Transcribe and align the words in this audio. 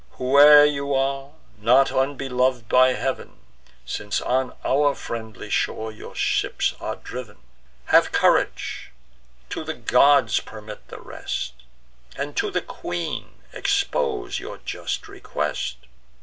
"Whoe'er 0.13 0.65
you 0.65 0.95
are, 0.95 1.33
not 1.59 1.91
unbelov'd 1.91 2.67
by 2.67 2.93
Heav'n, 2.93 3.37
Since 3.85 4.19
on 4.19 4.51
our 4.63 4.95
friendly 4.95 5.51
shore 5.51 5.91
your 5.91 6.15
ships 6.15 6.73
are 6.79 6.95
driv'n: 6.95 7.37
Have 7.85 8.11
courage: 8.11 8.89
to 9.51 9.63
the 9.63 9.75
gods 9.75 10.39
permit 10.39 10.87
the 10.87 10.99
rest, 10.99 11.53
And 12.15 12.35
to 12.37 12.49
the 12.49 12.61
queen 12.63 13.43
expose 13.53 14.39
your 14.39 14.57
just 14.65 15.07
request. 15.07 15.77